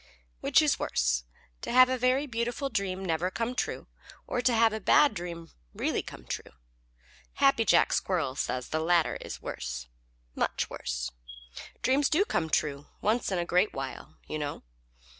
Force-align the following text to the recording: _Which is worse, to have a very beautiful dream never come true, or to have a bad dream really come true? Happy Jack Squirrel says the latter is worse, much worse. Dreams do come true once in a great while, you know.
_Which 0.39 0.63
is 0.63 0.79
worse, 0.79 1.25
to 1.61 1.71
have 1.71 1.87
a 1.87 1.95
very 1.95 2.25
beautiful 2.25 2.69
dream 2.71 3.05
never 3.05 3.29
come 3.29 3.53
true, 3.53 3.85
or 4.25 4.41
to 4.41 4.51
have 4.51 4.73
a 4.73 4.79
bad 4.79 5.13
dream 5.13 5.51
really 5.75 6.01
come 6.01 6.25
true? 6.25 6.53
Happy 7.33 7.63
Jack 7.65 7.93
Squirrel 7.93 8.35
says 8.35 8.69
the 8.69 8.79
latter 8.79 9.17
is 9.17 9.43
worse, 9.43 9.89
much 10.33 10.71
worse. 10.71 11.11
Dreams 11.83 12.09
do 12.09 12.25
come 12.25 12.49
true 12.49 12.87
once 12.99 13.31
in 13.31 13.37
a 13.37 13.45
great 13.45 13.73
while, 13.73 14.17
you 14.25 14.39
know. 14.39 14.63